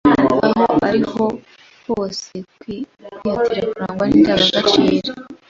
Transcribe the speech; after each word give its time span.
aho 0.47 0.65
ari 0.87 0.99
hose, 1.91 2.33
kwihatira 2.59 3.65
kurangwa 3.71 4.03
n’izi 4.05 4.21
ndangagaciro 4.23 5.11